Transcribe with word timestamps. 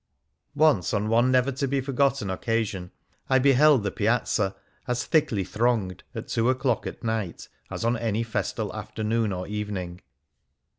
Once, 0.55 0.95
on 0.95 1.09
one 1.09 1.29
never 1.29 1.51
to 1.51 1.67
be 1.67 1.79
forgotten 1.79 2.31
occasion, 2.31 2.89
I 3.29 3.37
beheld 3.37 3.83
the 3.83 3.91
Piazza 3.91 4.55
as 4.87 5.05
thickly 5.05 5.43
thronged 5.43 6.03
at 6.15 6.27
two 6.27 6.49
o'clock 6.49 6.87
at 6.87 7.03
night 7.03 7.47
as 7.69 7.85
on 7.85 7.95
any 7.95 8.23
festal 8.23 8.75
afternoon 8.75 9.31
or 9.31 9.45
evening. 9.45 10.01